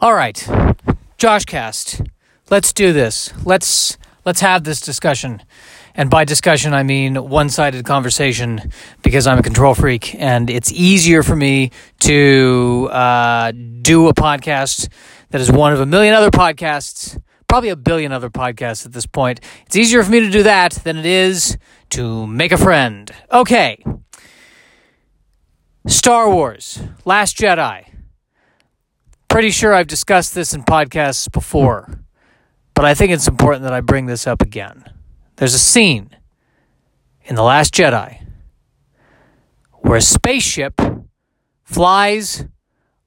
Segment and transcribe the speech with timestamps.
[0.00, 0.36] All right,
[1.18, 2.08] JoshCast,
[2.50, 3.32] let's do this.
[3.44, 5.42] Let's let's have this discussion.
[5.92, 8.70] And by discussion, I mean one sided conversation
[9.02, 11.72] because I'm a control freak and it's easier for me
[12.02, 14.88] to uh, do a podcast
[15.30, 19.06] that is one of a million other podcasts, probably a billion other podcasts at this
[19.06, 19.40] point.
[19.66, 21.58] It's easier for me to do that than it is
[21.90, 23.10] to make a friend.
[23.32, 23.84] Okay.
[25.88, 27.97] Star Wars, Last Jedi.
[29.28, 32.00] Pretty sure I've discussed this in podcasts before,
[32.74, 34.84] but I think it's important that I bring this up again.
[35.36, 36.16] There's a scene
[37.24, 38.26] in The Last Jedi
[39.72, 40.80] where a spaceship
[41.62, 42.46] flies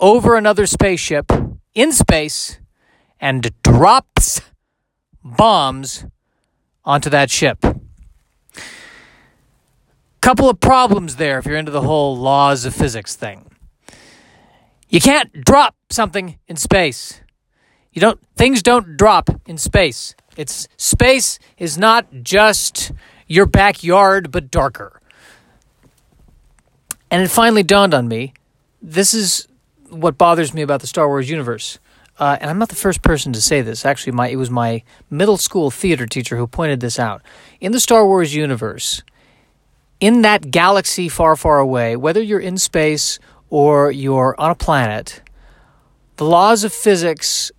[0.00, 1.30] over another spaceship
[1.74, 2.60] in space
[3.20, 4.40] and drops
[5.22, 6.06] bombs
[6.84, 7.64] onto that ship.
[10.22, 13.50] Couple of problems there if you're into the whole laws of physics thing.
[14.88, 17.20] You can't drop something in space.
[17.92, 20.14] You don't things don't drop in space.
[20.36, 22.92] It's space is not just
[23.26, 25.00] your backyard but darker.
[27.10, 28.34] And it finally dawned on me
[28.82, 29.48] this is
[29.88, 31.78] what bothers me about the Star Wars universe.
[32.18, 33.84] Uh, and I'm not the first person to say this.
[33.84, 37.22] Actually, my it was my middle school theater teacher who pointed this out.
[37.60, 39.02] In the Star Wars universe,
[40.00, 43.18] in that galaxy far, far away, whether you're in space
[43.50, 45.22] or you're on a planet,
[46.16, 47.52] the laws of physics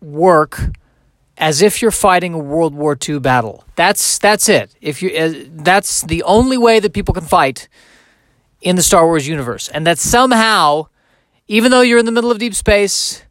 [0.00, 0.60] work
[1.36, 3.64] as if you're fighting a World War II battle.
[3.74, 4.74] That's that's it.
[4.80, 7.68] If you uh, that's the only way that people can fight
[8.60, 10.88] in the Star Wars universe, and that somehow,
[11.48, 13.22] even though you're in the middle of deep space,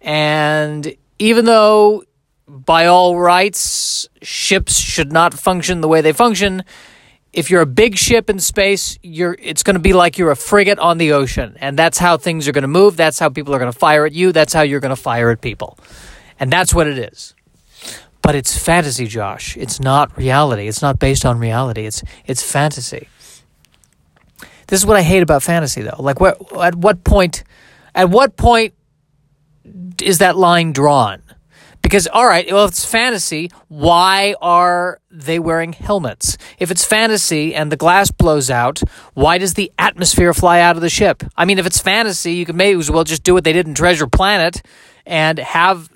[0.00, 2.04] and even though
[2.46, 6.62] by all rights ships should not function the way they function,
[7.36, 10.36] if you're a big ship in space, you're it's going to be like you're a
[10.36, 12.96] frigate on the ocean, and that's how things are going to move.
[12.96, 14.32] That's how people are going to fire at you.
[14.32, 15.78] That's how you're going to fire at people,
[16.40, 17.34] and that's what it is.
[18.22, 19.56] But it's fantasy, Josh.
[19.56, 20.66] It's not reality.
[20.66, 21.84] It's not based on reality.
[21.84, 23.06] It's it's fantasy.
[24.68, 26.00] This is what I hate about fantasy, though.
[26.00, 27.44] Like, what at what point,
[27.94, 28.72] at what point
[30.02, 31.22] is that line drawn?
[31.96, 36.36] Because, all right, well, if it's fantasy, why are they wearing helmets?
[36.58, 38.82] If it's fantasy and the glass blows out,
[39.14, 41.22] why does the atmosphere fly out of the ship?
[41.38, 43.66] I mean, if it's fantasy, you could maybe as well just do what they did
[43.66, 44.60] in Treasure Planet
[45.06, 45.88] and have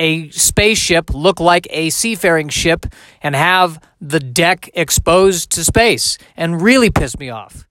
[0.00, 2.86] a spaceship look like a seafaring ship
[3.22, 7.68] and have the deck exposed to space and really piss me off.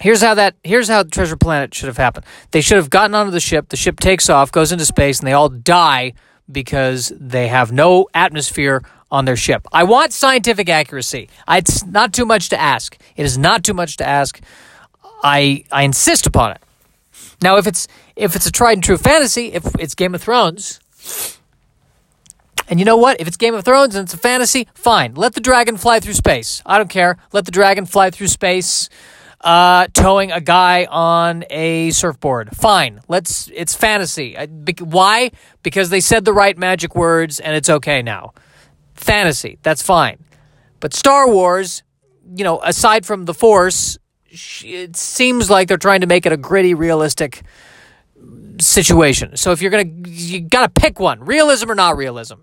[0.00, 2.24] Here's how that here's how Treasure Planet should have happened.
[2.52, 5.28] They should have gotten onto the ship, the ship takes off, goes into space, and
[5.28, 6.14] they all die
[6.50, 9.66] because they have no atmosphere on their ship.
[9.72, 11.28] I want scientific accuracy.
[11.48, 12.96] It's not too much to ask.
[13.14, 14.40] It is not too much to ask.
[15.22, 16.62] I I insist upon it.
[17.42, 20.80] Now if it's if it's a tried and true fantasy, if it's Game of Thrones,
[22.68, 23.20] and you know what?
[23.20, 25.14] If it's Game of Thrones and it's a fantasy, fine.
[25.14, 26.62] Let the dragon fly through space.
[26.64, 27.18] I don't care.
[27.32, 28.88] Let the dragon fly through space
[29.40, 32.54] uh, towing a guy on a surfboard.
[32.54, 33.50] Fine, let's.
[33.54, 34.36] It's fantasy.
[34.80, 35.30] Why?
[35.62, 38.34] Because they said the right magic words, and it's okay now.
[38.94, 39.58] Fantasy.
[39.62, 40.18] That's fine.
[40.78, 41.82] But Star Wars,
[42.36, 43.98] you know, aside from the Force,
[44.62, 47.42] it seems like they're trying to make it a gritty, realistic
[48.60, 49.36] situation.
[49.36, 52.40] So if you're gonna, you gotta pick one: realism or not realism.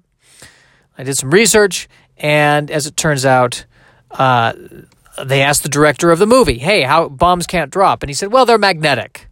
[0.98, 1.88] I did some research,
[2.18, 3.66] and as it turns out,
[4.12, 4.54] uh,
[5.24, 8.32] they asked the director of the movie, "Hey, how bombs can't drop?" And he said,
[8.32, 9.28] "Well, they're magnetic."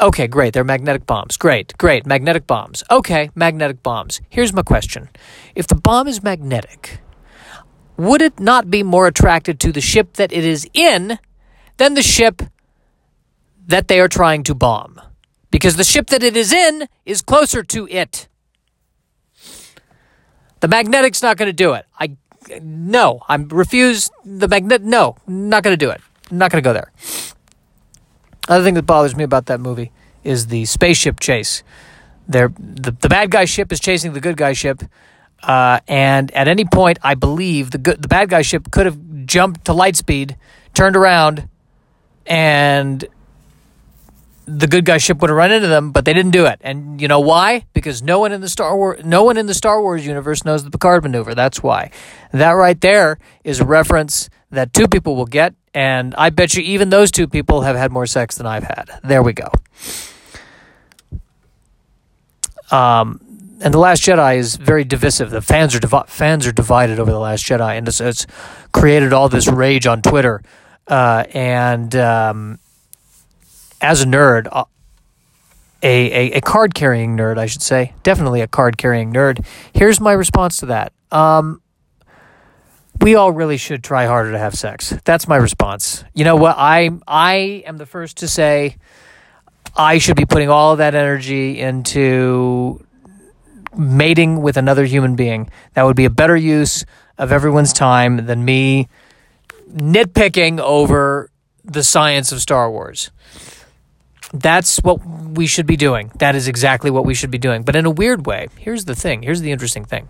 [0.00, 0.54] Okay, great.
[0.54, 1.36] They're magnetic bombs.
[1.36, 2.06] Great, great.
[2.06, 2.82] Magnetic bombs.
[2.90, 4.20] Okay, magnetic bombs.
[4.30, 5.10] Here's my question.
[5.54, 7.00] If the bomb is magnetic,
[7.98, 11.18] would it not be more attracted to the ship that it is in
[11.76, 12.42] than the ship
[13.66, 15.00] that they are trying to bomb?
[15.50, 18.28] Because the ship that it is in is closer to it.
[20.60, 21.84] The magnetic's not going to do it.
[21.98, 22.16] I
[22.62, 24.82] no, I'm refuse the magnet.
[24.82, 26.00] No, not going to do it.
[26.30, 26.92] not going to go there.
[28.48, 29.92] Other thing that bothers me about that movie
[30.24, 31.62] is the spaceship chase.
[32.28, 34.82] There, the the bad guy ship is chasing the good guy ship,
[35.42, 38.98] uh, and at any point, I believe the good the bad guy ship could have
[39.26, 40.36] jumped to light speed,
[40.74, 41.48] turned around,
[42.26, 43.04] and
[44.58, 46.60] the good guy ship would have run into them, but they didn't do it.
[46.62, 47.64] And you know why?
[47.72, 50.64] Because no one in the Star Wars no one in the Star Wars universe knows
[50.64, 51.34] the Picard maneuver.
[51.34, 51.90] That's why.
[52.32, 56.62] That right there is a reference that two people will get, and I bet you
[56.62, 58.90] even those two people have had more sex than I've had.
[59.02, 59.48] There we go.
[62.70, 63.20] Um,
[63.60, 65.30] and the Last Jedi is very divisive.
[65.30, 68.26] The fans are divi- fans are divided over the Last Jedi, and it's, it's
[68.72, 70.42] created all this rage on Twitter.
[70.88, 72.58] Uh, and um,
[73.82, 74.66] as a nerd, a,
[75.82, 77.94] a, a card carrying nerd, I should say.
[78.02, 79.44] Definitely a card carrying nerd.
[79.74, 80.92] Here's my response to that.
[81.10, 81.60] Um,
[83.00, 84.94] we all really should try harder to have sex.
[85.04, 86.04] That's my response.
[86.14, 86.54] You know what?
[86.56, 88.76] I I am the first to say
[89.76, 92.84] I should be putting all of that energy into
[93.76, 95.50] mating with another human being.
[95.74, 96.84] That would be a better use
[97.18, 98.88] of everyone's time than me
[99.72, 101.30] nitpicking over
[101.64, 103.10] the science of Star Wars.
[104.32, 106.10] That's what we should be doing.
[106.18, 107.62] That is exactly what we should be doing.
[107.62, 109.22] But in a weird way, here's the thing.
[109.22, 110.08] Here's the interesting thing.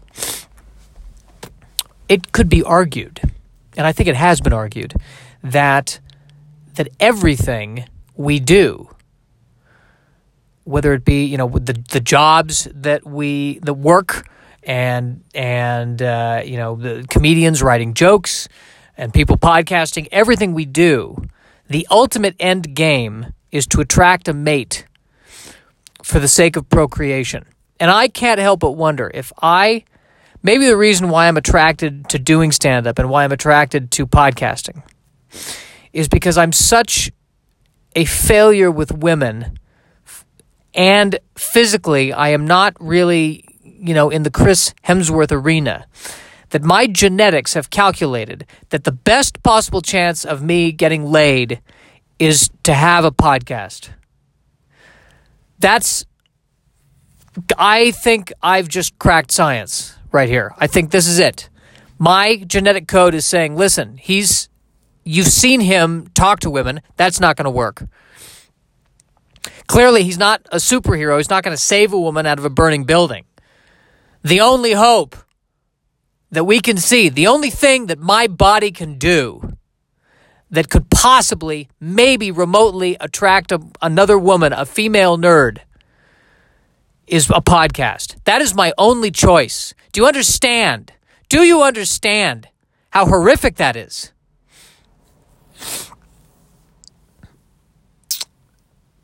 [2.08, 3.20] It could be argued,
[3.76, 4.94] and I think it has been argued,
[5.42, 5.98] that
[6.74, 8.94] that everything we do,
[10.64, 14.28] whether it be you know the the jobs that we the work
[14.62, 18.48] and and uh, you know the comedians writing jokes
[18.96, 21.16] and people podcasting, everything we do,
[21.68, 24.86] the ultimate end game is to attract a mate
[26.02, 27.44] for the sake of procreation.
[27.78, 29.84] And I can't help but wonder if I,
[30.42, 34.06] maybe the reason why I'm attracted to doing stand up and why I'm attracted to
[34.06, 34.82] podcasting
[35.92, 37.12] is because I'm such
[37.94, 39.58] a failure with women.
[40.74, 45.86] And physically, I am not really, you know, in the Chris Hemsworth arena.
[46.50, 51.62] That my genetics have calculated that the best possible chance of me getting laid
[52.18, 53.90] is to have a podcast.
[55.58, 56.04] That's,
[57.56, 60.54] I think I've just cracked science right here.
[60.58, 61.48] I think this is it.
[61.98, 64.48] My genetic code is saying, listen, he's,
[65.04, 66.80] you've seen him talk to women.
[66.96, 67.84] That's not going to work.
[69.66, 71.16] Clearly, he's not a superhero.
[71.16, 73.24] He's not going to save a woman out of a burning building.
[74.22, 75.16] The only hope
[76.30, 79.56] that we can see, the only thing that my body can do
[80.52, 85.58] that could possibly, maybe remotely attract a, another woman, a female nerd,
[87.06, 88.22] is a podcast.
[88.24, 89.74] That is my only choice.
[89.92, 90.92] Do you understand?
[91.30, 92.48] Do you understand
[92.90, 94.12] how horrific that is?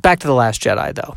[0.03, 1.17] Back to The Last Jedi, though.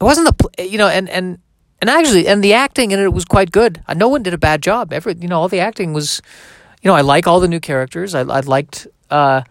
[0.00, 1.40] It wasn't the, you know, and, and,
[1.82, 3.82] and actually, and the acting in it was quite good.
[3.94, 4.94] No one did a bad job.
[4.94, 6.22] Every, you know, all the acting was
[6.82, 8.14] you know, I like all the new characters.
[8.14, 9.42] I, I liked, uh,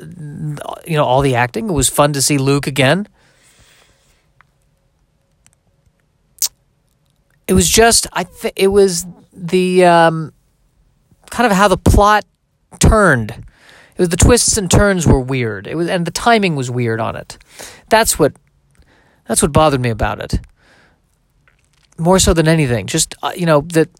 [0.00, 1.68] you know, all the acting.
[1.68, 3.06] It was fun to see Luke again.
[7.46, 10.32] It was just, I think it was the um,
[11.30, 12.24] kind of how the plot
[12.78, 13.30] turned.
[13.30, 15.66] It was the twists and turns were weird.
[15.66, 17.38] It was, and the timing was weird on it.
[17.88, 18.32] That's what,
[19.28, 20.40] that's what bothered me about it.
[21.98, 23.90] More so than anything, just uh, you know that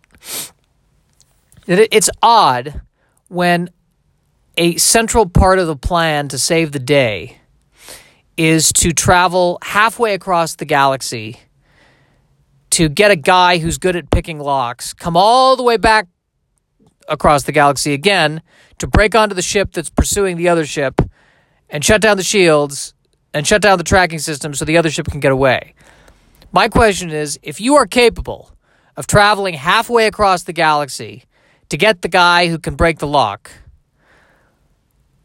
[1.67, 2.83] it's odd
[3.29, 3.71] when
[4.57, 7.39] a central part of the plan to save the day
[8.37, 11.39] is to travel halfway across the galaxy
[12.71, 16.09] to get a guy who's good at picking locks, come all the way back
[17.09, 18.43] across the galaxy again
[18.79, 21.01] to break onto the ship that's pursuing the other ship
[21.69, 22.95] and shut down the shields
[23.35, 25.75] and shut down the tracking system so the other ship can get away.
[26.51, 28.51] My question is if you are capable
[28.97, 31.25] of traveling halfway across the galaxy
[31.73, 33.51] to get the guy who can break the lock,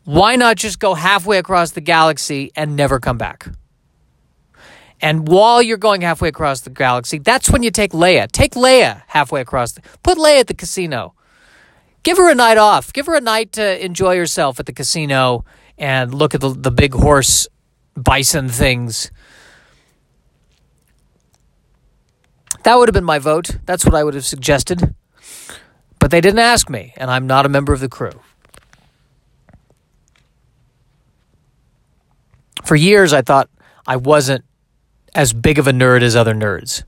[0.06, 3.50] why not just go halfway across the galaxy and never come back?
[5.02, 8.32] And while you're going halfway across the galaxy, that's when you take Leia.
[8.32, 9.74] Take Leia halfway across.
[9.74, 11.16] The, put Leia at the casino.
[12.04, 12.94] Give her a night off.
[12.94, 15.44] Give her a night to enjoy herself at the casino
[15.78, 17.46] and look at the, the big horse
[17.98, 19.12] bison things.
[22.64, 23.58] That would have been my vote.
[23.66, 24.96] That's what I would have suggested.
[26.08, 28.22] But they didn't ask me, and I'm not a member of the crew.
[32.64, 33.50] For years, I thought
[33.86, 34.46] I wasn't
[35.14, 36.84] as big of a nerd as other nerds.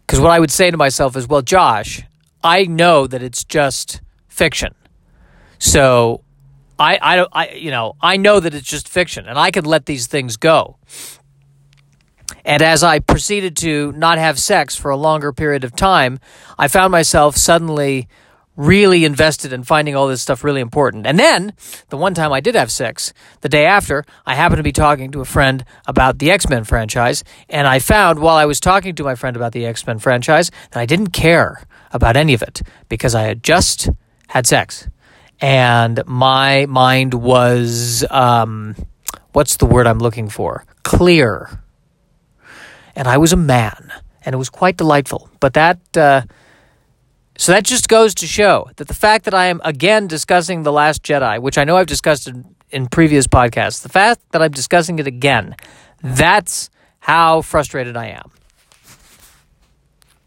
[0.00, 2.02] Because what I would say to myself is, well, Josh,
[2.44, 4.74] I know that it's just fiction.
[5.58, 6.22] So
[6.78, 9.86] I, I, I, you know, I know that it's just fiction, and I can let
[9.86, 10.76] these things go.
[12.44, 16.18] And as I proceeded to not have sex for a longer period of time,
[16.58, 18.08] I found myself suddenly
[18.58, 21.06] really invested in finding all this stuff really important.
[21.06, 21.54] And then,
[21.90, 25.12] the one time I did have sex, the day after, I happened to be talking
[25.12, 28.96] to a friend about the X Men franchise, and I found while I was talking
[28.96, 31.62] to my friend about the X Men franchise that I didn't care
[31.92, 33.88] about any of it because I had just
[34.26, 34.88] had sex.
[35.40, 38.74] And my mind was, um,
[39.32, 40.64] what's the word I'm looking for?
[40.82, 41.62] Clear.
[42.96, 43.92] And I was a man,
[44.24, 45.30] and it was quite delightful.
[45.38, 46.22] But that, uh,
[47.40, 50.72] so that just goes to show that the fact that I am again discussing The
[50.72, 54.50] Last Jedi, which I know I've discussed in, in previous podcasts, the fact that I'm
[54.50, 55.54] discussing it again,
[56.02, 56.68] that's
[56.98, 58.32] how frustrated I am.